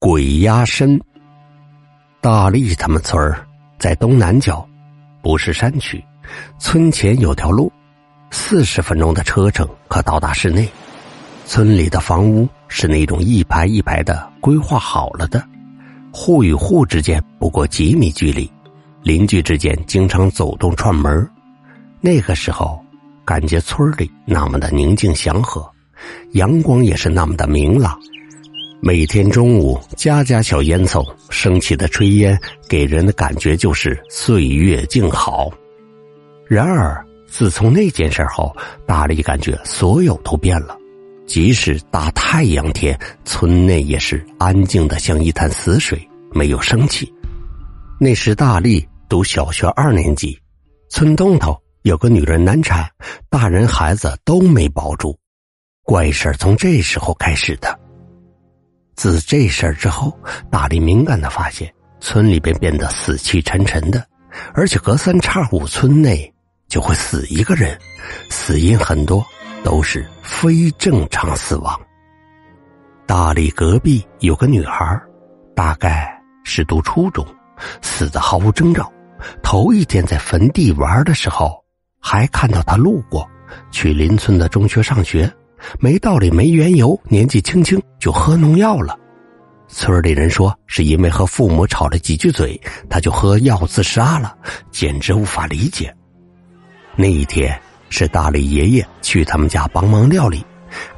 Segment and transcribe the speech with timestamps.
[0.00, 1.00] 鬼压身。
[2.20, 3.44] 大力他们村儿
[3.80, 4.64] 在东南角，
[5.20, 6.02] 不是山区。
[6.56, 7.72] 村前有条路，
[8.30, 10.68] 四十分钟的车程可到达市内。
[11.46, 15.44] 村里的房屋是那种一排一排的规划好了的，
[16.12, 18.48] 户与户之间不过几米距离，
[19.02, 21.28] 邻居之间经常走动串门
[22.00, 22.80] 那个时候，
[23.24, 25.68] 感觉村里那么的宁静祥和。
[26.34, 27.98] 阳光也是那么的明朗，
[28.80, 35.50] 每天中午家家小烟囱升起的炊烟，给人的感觉就是岁月静好。
[36.46, 38.56] 然而，自从那件事后，
[38.86, 40.78] 大力感觉所有都变了。
[41.26, 46.00] 即使大太阳天，村内也是安静的像一潭死水，
[46.32, 47.12] 没有生气。
[47.98, 50.38] 那时大力读小学二年级，
[50.88, 52.88] 村东头有个女人难产，
[53.28, 55.18] 大人孩子都没保住。
[55.82, 57.76] 怪事从这时候开始的。
[58.98, 60.12] 自这事儿之后，
[60.50, 64.04] 大力敏感的发现村里边变得死气沉沉的，
[64.52, 66.34] 而且隔三差五村内
[66.66, 67.78] 就会死一个人，
[68.28, 69.24] 死因很多
[69.62, 71.80] 都是非正常死亡。
[73.06, 75.00] 大力隔壁有个女孩，
[75.54, 77.24] 大概是读初中，
[77.80, 78.92] 死的毫无征兆。
[79.44, 81.64] 头一天在坟地玩的时候，
[82.00, 83.24] 还看到她路过，
[83.70, 85.32] 去邻村的中学上学。
[85.80, 88.98] 没道理，没缘由，年纪轻轻就喝农药了。
[89.68, 94.34] 村里人说，是因为和父母吵了几句嘴，他就喝药自杀了，
[94.70, 95.94] 简直无法理解。
[96.96, 100.44] 那一天是大力爷爷去他们家帮忙料理，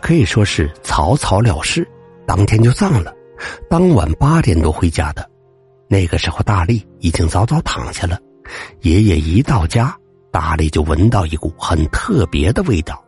[0.00, 1.86] 可以说是草草了事，
[2.26, 3.12] 当天就葬了。
[3.68, 5.28] 当晚八点多回家的，
[5.88, 8.18] 那个时候大力已经早早躺下了。
[8.82, 9.96] 爷爷一到家，
[10.30, 13.02] 大力就闻到一股很特别的味道。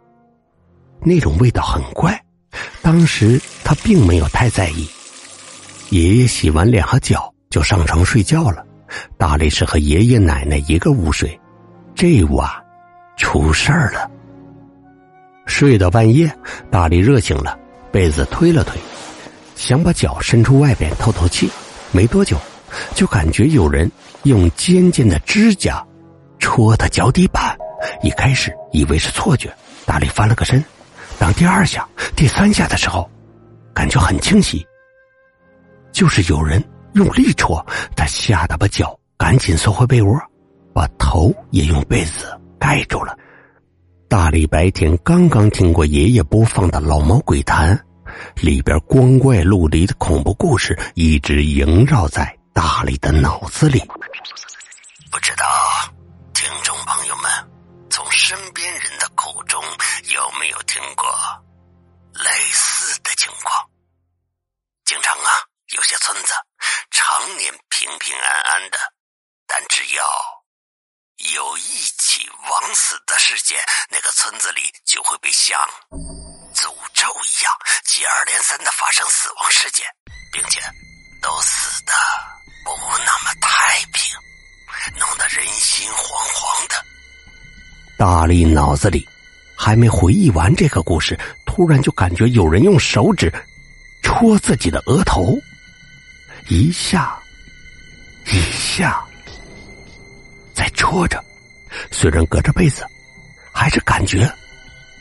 [1.04, 2.18] 那种味道很怪，
[2.80, 4.88] 当时他并没有太在意。
[5.90, 8.64] 爷爷洗完脸和脚就上床睡觉了，
[9.18, 11.38] 大力是和爷爷奶奶一个屋睡。
[11.94, 12.48] 这晚
[13.16, 14.10] 出事儿了。
[15.46, 16.32] 睡到半夜，
[16.70, 17.58] 大力热醒了，
[17.90, 18.80] 被子推了推，
[19.54, 21.50] 想把脚伸出外边透透气。
[21.90, 22.38] 没多久，
[22.94, 23.90] 就感觉有人
[24.22, 25.84] 用尖尖的指甲
[26.38, 27.54] 戳他脚底板。
[28.02, 29.52] 一开始以为是错觉，
[29.84, 30.64] 大力翻了个身。
[31.22, 33.08] 当第二下、第三下的时候，
[33.72, 34.66] 感觉很清晰，
[35.92, 36.60] 就是有人
[36.94, 40.18] 用力戳，他吓得把脚赶紧缩回被窝，
[40.74, 42.26] 把头也用被子
[42.58, 43.16] 盖住了。
[44.08, 47.80] 大力白天刚刚听过爷爷播放的老猫鬼谈，
[48.40, 53.78] 里边光怪陆离的恐怖故事一直萦绕在大力的脑子里。
[55.08, 55.44] 不知道
[58.32, 59.62] 身边人的口中。
[60.04, 61.06] 有没有听过
[62.14, 63.70] 类似的情况？
[64.86, 65.30] 经常啊，
[65.74, 66.32] 有些村子
[66.90, 68.78] 常年平平安安的，
[69.46, 70.44] 但只要
[71.34, 75.60] 有一起枉死的事件，那个村子里就会被像
[76.54, 77.52] 诅咒一样
[77.84, 79.86] 接二连三的发生死亡事件，
[80.32, 80.58] 并且
[81.20, 81.92] 都死的
[82.64, 84.18] 不那么太平，
[84.98, 86.91] 弄得人心惶惶的。
[88.02, 89.06] 大力脑子里。
[89.54, 93.32] 还没回忆完这个故事，突然就感觉有人用手指
[94.02, 95.38] 戳自己的额头，
[96.48, 97.16] 一下，
[98.26, 99.00] 一下，
[100.52, 101.24] 在戳着。
[101.92, 102.84] 虽然隔着被子，
[103.52, 104.28] 还是感觉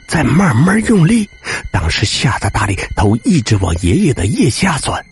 [0.07, 1.27] 在慢慢用力。
[1.71, 5.03] 当时吓得大力头一直往爷爷的腋下钻。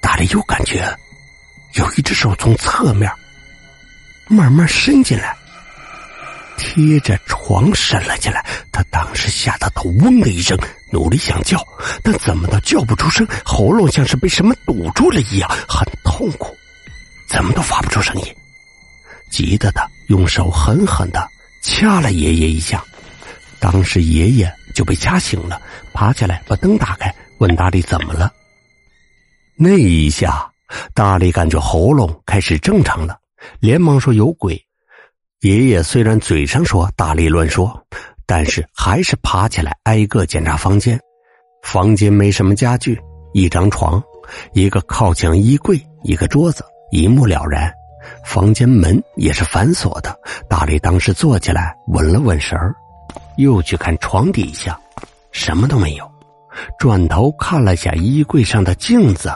[0.00, 0.92] 大力又感觉
[1.74, 3.08] 有一只手从侧面
[4.26, 5.36] 慢慢伸进来。
[6.62, 10.56] 贴着床伸了起来，他当时吓得头嗡的一声，
[10.92, 11.60] 努力想叫，
[12.04, 16.56] 但怎么都叫不出声，喉咙像是被什么堵住了一样，很痛苦，
[17.28, 18.34] 怎么都发不出声音。
[19.28, 21.28] 急得他用手狠狠的
[21.64, 22.82] 掐了爷爷一下，
[23.58, 25.60] 当时爷爷就被掐醒了，
[25.92, 28.32] 爬起来把灯打开，问大力怎么了。
[29.56, 30.48] 那一下，
[30.94, 33.18] 大力感觉喉咙开始正常了，
[33.58, 34.64] 连忙说有鬼。
[35.42, 37.84] 爷爷虽然嘴上说大力乱说，
[38.26, 40.96] 但是还是爬起来挨个检查房间。
[41.64, 42.96] 房间没什么家具，
[43.32, 44.00] 一张床，
[44.52, 47.68] 一个靠墙衣柜，一个桌子，一目了然。
[48.24, 50.16] 房间门也是反锁的。
[50.48, 52.72] 大力当时坐起来稳了稳神儿，
[53.36, 54.80] 又去看床底下，
[55.32, 56.08] 什么都没有。
[56.78, 59.32] 转头看了下衣柜上的镜子，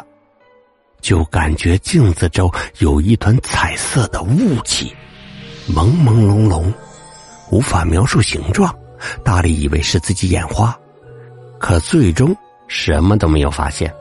[1.00, 2.48] 就感觉镜子周
[2.78, 4.94] 有一团彩色的雾气。
[5.68, 6.72] 朦朦胧胧，
[7.50, 8.74] 无法描述形状。
[9.22, 10.74] 大力以为是自己眼花，
[11.58, 12.34] 可最终
[12.66, 13.92] 什么都没有发现。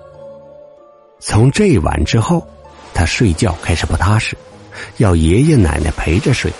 [1.20, 2.48] 从这晚之后，
[2.94, 4.38] 他睡觉开始不踏实，
[4.98, 6.52] 要爷爷奶奶陪着睡，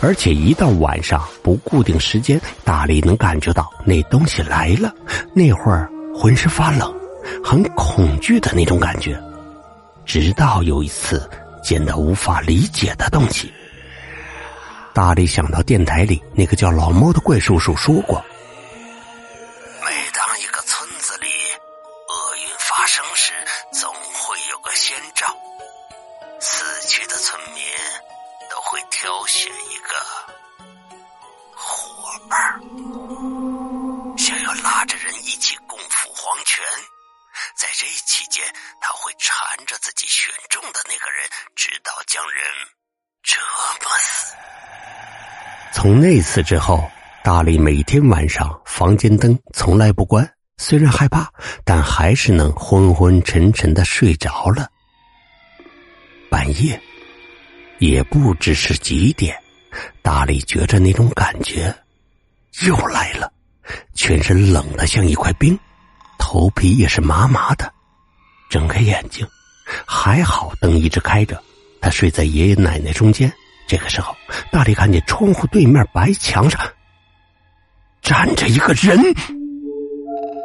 [0.00, 4.94] 而且一到晚上不固定时间，大力能感觉到那东西来了，
[5.34, 6.94] 那会儿浑身发冷，
[7.42, 9.20] 很恐惧的那种感觉。
[10.06, 11.28] 直到有一次
[11.62, 13.52] 见到无法理解的东西，
[15.00, 18.22] 大力想到电台里那个叫老猫的怪叔叔说过。
[19.82, 21.26] 每当一个村子里
[22.06, 23.32] 厄运发生时，
[23.72, 25.34] 总会有个先兆。
[26.38, 27.64] 死去的村民
[28.50, 29.96] 都会挑选一个
[31.54, 32.60] 伙伴，
[34.18, 36.62] 想要拉着人一起共赴黄泉。
[37.56, 38.44] 在这期间，
[38.82, 41.26] 他会缠着自己选中的那个人，
[41.56, 42.44] 直到将人
[43.22, 43.40] 折
[43.80, 44.34] 磨死。
[45.72, 46.84] 从那次之后，
[47.22, 50.28] 大力每天晚上房间灯从来不关，
[50.58, 51.30] 虽然害怕，
[51.64, 54.68] 但还是能昏昏沉沉的睡着了。
[56.28, 56.80] 半夜，
[57.78, 59.36] 也不知是几点，
[60.02, 61.74] 大力觉着那种感觉
[62.62, 63.32] 又来了，
[63.94, 65.58] 全身冷的像一块冰，
[66.18, 67.72] 头皮也是麻麻的。
[68.48, 69.26] 睁开眼睛，
[69.86, 71.40] 还好灯一直开着，
[71.80, 73.32] 他睡在爷爷奶奶中间。
[73.70, 74.16] 这个时候，
[74.50, 76.60] 大力看见窗户对面白墙上
[78.02, 78.98] 站着一个人，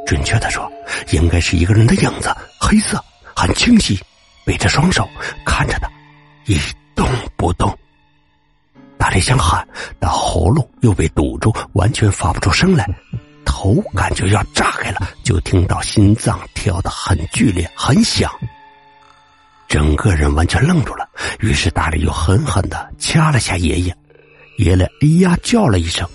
[0.06, 0.72] 准确的说，
[1.10, 2.32] 应该是一个人的影子，
[2.62, 3.04] 黑色，
[3.36, 4.00] 很清晰。
[4.46, 5.10] 背着双手
[5.44, 5.90] 看着他，
[6.46, 6.56] 一
[6.94, 7.76] 动不动。
[8.96, 9.68] 大力想喊，
[10.00, 12.88] 但喉咙又被堵住，完全发不出声来。
[13.44, 18.32] 头感觉要炸开了，就听到心脏跳得很剧烈、很响。
[19.68, 21.08] 整个人完全愣住了。
[21.40, 23.96] 于是大力又狠狠的掐了下爷爷，
[24.58, 26.08] 爷爷哎呀叫了一声，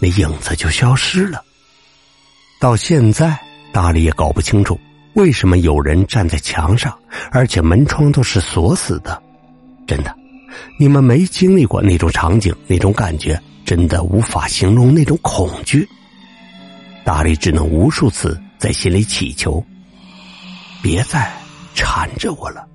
[0.00, 1.42] 那影子就消失了。
[2.60, 3.38] 到现在，
[3.72, 4.78] 大力也搞不清楚。
[5.14, 6.96] 为什么有人站在墙上，
[7.30, 9.22] 而且门窗都是锁死的？
[9.86, 10.14] 真的，
[10.78, 15.88] 你们没经历过那种场景，那种感觉，真的无法形容那种恐惧。
[17.04, 19.64] 大力只能无数次在心里祈求：
[20.82, 21.32] 别再
[21.74, 22.66] 缠着我了，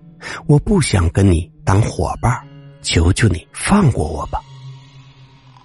[0.47, 2.31] 我不想跟你当伙伴，
[2.81, 4.39] 求求你放过我吧。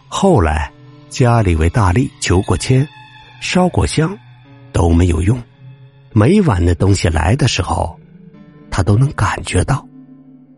[0.08, 0.70] 后来
[1.08, 2.86] 家里为大力求过签，
[3.40, 4.16] 烧过香，
[4.72, 5.40] 都没有用。
[6.12, 7.98] 每晚的东西来的时候，
[8.70, 9.86] 他都能感觉到。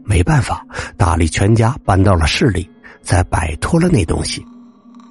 [0.04, 0.64] 没办法，
[0.96, 2.68] 大力全家搬到了市里，
[3.02, 4.44] 才摆脱了那东西。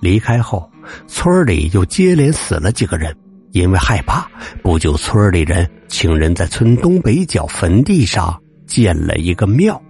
[0.01, 0.69] 离开后，
[1.07, 3.15] 村里又接连死了几个人。
[3.51, 4.27] 因为害怕，
[4.61, 9.81] 不久村里人请人在村东北角坟地上建了一个庙，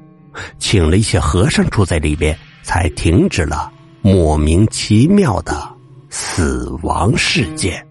[0.59, 3.71] 请了一些和尚住在里边，才停止了
[4.01, 5.68] 莫名其妙的
[6.09, 7.87] 死亡事件。